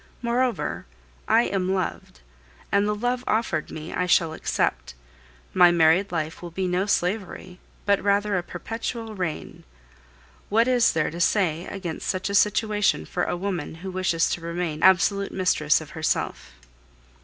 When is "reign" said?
9.13-9.63